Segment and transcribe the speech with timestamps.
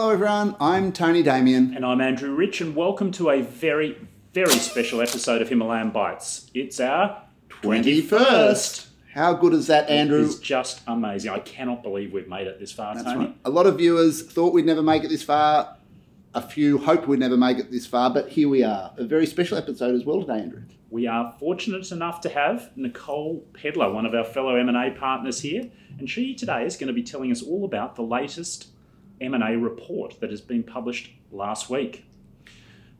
[0.00, 0.56] everyone.
[0.60, 1.74] I'm Tony Damian.
[1.74, 3.96] And I'm Andrew Rich, and welcome to a very,
[4.32, 6.50] very special episode of Himalayan Bites.
[6.52, 7.22] It's our
[7.62, 8.88] 21st.
[9.12, 10.24] How good is that, Andrew?
[10.24, 11.30] It's just amazing.
[11.30, 13.26] I cannot believe we've made it this far, That's Tony.
[13.26, 13.36] right.
[13.44, 15.76] A lot of viewers thought we'd never make it this far.
[16.34, 18.92] A few hoped we'd never make it this far, but here we are.
[18.96, 20.62] A very special episode as well today, Andrew.
[20.90, 25.70] We are fortunate enough to have Nicole Pedler, one of our fellow M&A partners here,
[25.98, 28.68] and she today is going to be telling us all about the latest
[29.20, 32.04] M&A report that has been published last week.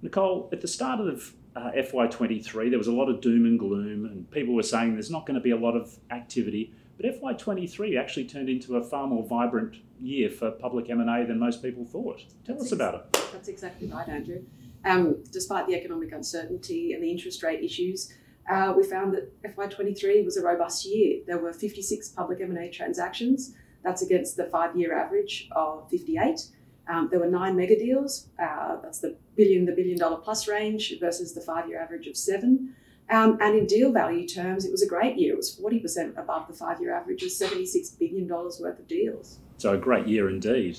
[0.02, 4.04] Nicole, at the start of uh, FY23, there was a lot of doom and gloom,
[4.04, 6.74] and people were saying there's not going to be a lot of activity.
[6.96, 11.62] But FY23 actually turned into a far more vibrant year for public M&A than most
[11.62, 12.22] people thought.
[12.44, 13.12] Tell That's us about it.
[13.32, 14.44] That's exactly right, Andrew.
[14.84, 18.12] Um, despite the economic uncertainty and the interest rate issues,
[18.50, 21.22] uh, we found that FY23 was a robust year.
[21.26, 23.54] There were 56 public M&A transactions.
[23.84, 26.40] That's against the five-year average of 58.
[26.88, 28.28] Um, there were nine mega deals.
[28.42, 32.74] Uh, that's the billion, the billion dollar plus range versus the five-year average of seven.
[33.10, 35.34] Um, and in deal value terms, it was a great year.
[35.34, 39.38] It was 40% above the five-year average of $76 billion worth of deals.
[39.58, 40.78] So a great year indeed.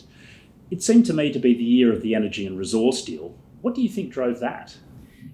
[0.71, 3.35] It seemed to me to be the year of the energy and resource deal.
[3.61, 4.75] What do you think drove that?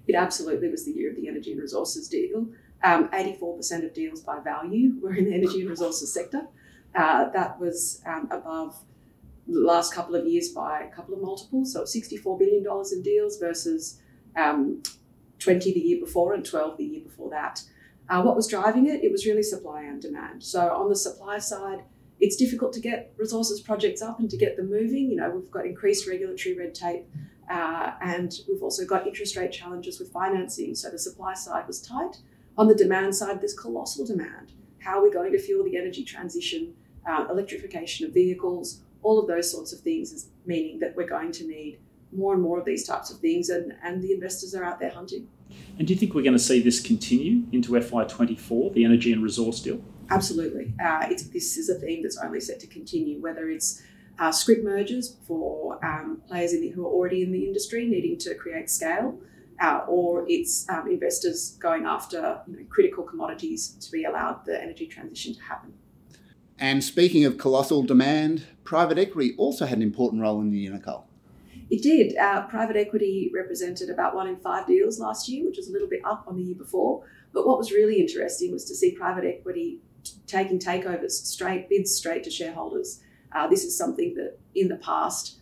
[0.06, 2.46] It absolutely was the year of the energy and resources deal.
[2.84, 6.46] Um, 84% of deals by value were in the energy and resources sector.
[6.94, 8.76] Uh, that was um, above
[9.48, 11.72] the last couple of years by a couple of multiples.
[11.72, 14.00] So $64 billion in deals versus
[14.36, 14.82] um,
[15.38, 17.62] 20 the year before and 12 the year before that.
[18.08, 19.02] Uh, what was driving it?
[19.02, 20.42] It was really supply and demand.
[20.42, 21.82] So on the supply side,
[22.20, 25.10] it's difficult to get resources projects up and to get them moving.
[25.10, 27.06] You know, we've got increased regulatory red tape,
[27.50, 30.74] uh, and we've also got interest rate challenges with financing.
[30.74, 32.18] So the supply side was tight.
[32.56, 34.52] On the demand side, there's colossal demand.
[34.78, 36.74] How are we going to fuel the energy transition,
[37.06, 41.32] uh, electrification of vehicles, all of those sorts of things is meaning that we're going
[41.32, 41.78] to need
[42.12, 44.90] more and more of these types of things, and, and the investors are out there
[44.90, 45.26] hunting.
[45.78, 49.22] And do you think we're going to see this continue into FY24, the energy and
[49.22, 49.80] resource deal?
[50.10, 50.74] Absolutely.
[50.82, 53.82] Uh, this is a theme that's only set to continue, whether it's
[54.18, 58.18] uh, scrip mergers for um, players in the, who are already in the industry needing
[58.18, 59.18] to create scale,
[59.60, 64.60] uh, or it's um, investors going after you know, critical commodities to be allowed the
[64.60, 65.72] energy transition to happen.
[66.58, 70.80] And speaking of colossal demand, private equity also had an important role in the year.
[71.70, 72.16] It did.
[72.16, 75.88] Uh, private equity represented about one in five deals last year, which was a little
[75.88, 77.04] bit up on the year before.
[77.32, 81.94] But what was really interesting was to see private equity t- taking takeovers straight, bids
[81.94, 83.00] straight to shareholders.
[83.34, 85.38] Uh, this is something that in the past,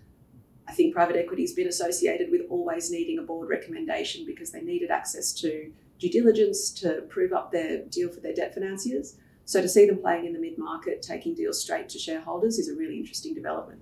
[0.68, 4.60] I think private equity has been associated with always needing a board recommendation because they
[4.60, 9.16] needed access to due diligence to prove up their deal for their debt financiers.
[9.50, 12.68] So to see them playing in the mid market, taking deals straight to shareholders is
[12.68, 13.80] a really interesting development.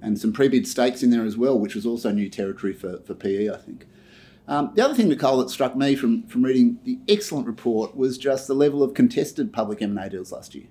[0.00, 3.00] And some pre bid stakes in there as well, which was also new territory for,
[3.00, 3.86] for PE, I think.
[4.48, 8.16] Um, the other thing, Nicole, that struck me from, from reading the excellent report was
[8.16, 10.68] just the level of contested public M&A deals last year.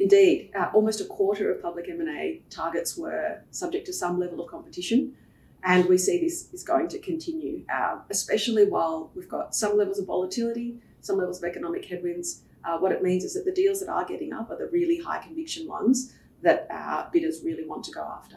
[0.00, 4.50] Indeed, uh, almost a quarter of public M&A targets were subject to some level of
[4.50, 5.14] competition,
[5.62, 10.00] and we see this is going to continue, uh, especially while we've got some levels
[10.00, 12.42] of volatility, some levels of economic headwinds.
[12.64, 14.98] Uh, what it means is that the deals that are getting up are the really
[14.98, 16.12] high conviction ones
[16.42, 18.36] that our bidders really want to go after.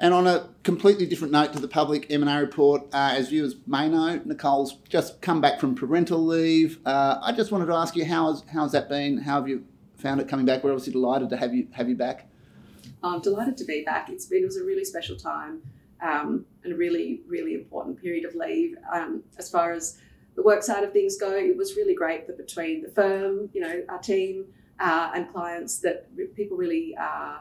[0.00, 3.88] And on a completely different note to the public M&A report, uh, as viewers may
[3.88, 6.78] know, Nicole's just come back from parental leave.
[6.86, 9.18] Uh, I just wanted to ask you, how's how's that been?
[9.18, 9.64] How have you
[9.96, 10.62] found it coming back?
[10.62, 12.28] We're obviously delighted to have you have you back.
[13.02, 14.08] I'm delighted to be back.
[14.08, 15.62] It's been it was a really special time
[16.00, 18.76] um, and a really really important period of leave.
[18.92, 19.98] Um, as far as
[20.38, 23.60] the work side of things go, it was really great that between the firm, you
[23.60, 24.44] know, our team
[24.78, 26.06] uh, and clients, that
[26.36, 27.38] people really uh,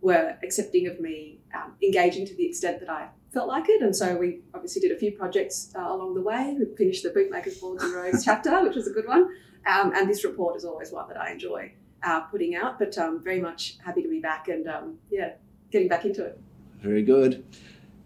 [0.00, 3.80] were accepting of me um, engaging to the extent that I felt like it.
[3.80, 6.56] And so we obviously did a few projects uh, along the way.
[6.58, 9.28] We finished the Bootmakers Boards and Rogues chapter, which was a good one.
[9.64, 11.72] Um, and this report is always one that I enjoy
[12.02, 15.34] uh, putting out, but um, very much happy to be back and um, yeah,
[15.70, 16.40] getting back into it.
[16.80, 17.44] Very good.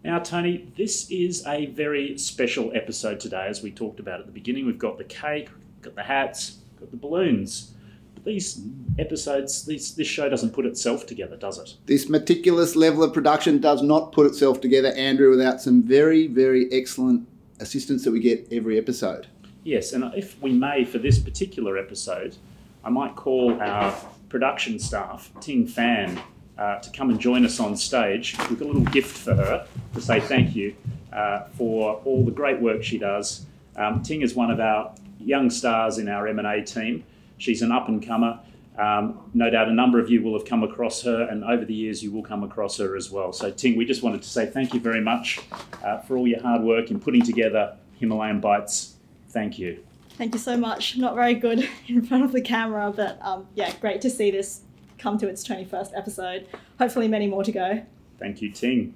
[0.06, 4.32] Now, Tony, this is a very special episode today, as we talked about at the
[4.32, 4.64] beginning.
[4.64, 5.48] We've got the cake,
[5.82, 7.72] got the hats, got the balloons.
[8.14, 8.60] But these
[9.00, 11.74] episodes, these, this show doesn't put itself together, does it?
[11.86, 16.70] This meticulous level of production does not put itself together, Andrew, without some very, very
[16.70, 17.26] excellent
[17.58, 19.26] assistance that we get every episode.
[19.64, 22.36] Yes, and if we may, for this particular episode,
[22.84, 23.92] I might call our
[24.28, 26.20] production staff, Ting Fan,
[26.58, 28.36] uh, to come and join us on stage.
[28.36, 30.74] Got a little gift for her to say thank you
[31.12, 33.46] uh, for all the great work she does.
[33.76, 37.04] Um, Ting is one of our young stars in our M&A team.
[37.38, 38.40] She's an up and comer.
[38.78, 41.74] Um, no doubt a number of you will have come across her, and over the
[41.74, 43.32] years you will come across her as well.
[43.32, 45.40] So, Ting, we just wanted to say thank you very much
[45.82, 48.96] uh, for all your hard work in putting together Himalayan Bites.
[49.30, 49.82] Thank you.
[50.10, 50.96] Thank you so much.
[50.96, 54.60] Not very good in front of the camera, but um, yeah, great to see this
[55.06, 56.48] come to its 21st episode.
[56.80, 57.80] Hopefully, many more to go.
[58.18, 58.94] Thank you, Ting.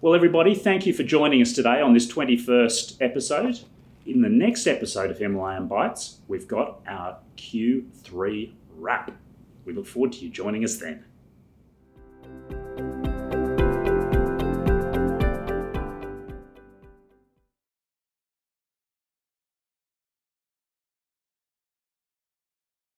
[0.00, 3.58] Well, everybody, thank you for joining us today on this 21st episode.
[4.06, 9.10] In the next episode of Himalayan Bites, we've got our Q3 wrap.
[9.64, 11.04] We look forward to you joining us then.